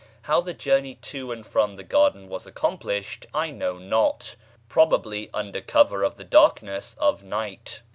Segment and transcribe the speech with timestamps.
[0.23, 4.35] How the journey to and from the garden was accomplished I know not:
[4.67, 7.83] probably under cover of the darkness of night.